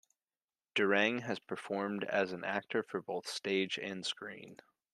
Durang 0.73 1.21
has 1.21 1.37
performed 1.37 2.03
as 2.05 2.31
an 2.31 2.43
actor 2.43 2.81
for 2.81 3.03
both 3.03 3.27
stage 3.27 3.77
and 3.77 4.03
screen. 4.03 4.57